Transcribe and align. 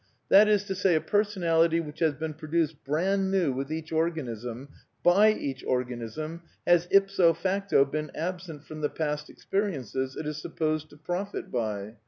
That 0.29 0.47
is 0.47 0.63
to 0.63 0.73
say, 0.73 0.95
a 0.95 0.99
personality 0.99 1.79
which 1.79 1.99
has 1.99 2.15
been 2.15 2.33
produced 2.33 2.83
brand 2.83 3.29
new 3.29 3.53
with 3.53 3.71
each 3.71 3.91
organism, 3.91 4.69
by 5.03 5.31
each 5.31 5.63
organism, 5.63 6.41
has 6.65 6.87
ipso 6.89 7.33
facto 7.35 7.85
been 7.85 8.09
ab 8.15 8.41
sent 8.41 8.63
from 8.65 8.81
the 8.81 8.89
past 8.89 9.29
experiences 9.29 10.15
it 10.15 10.25
is 10.25 10.37
supposed 10.37 10.89
to 10.89 10.97
profit 10.97 11.51
by. 11.51 11.97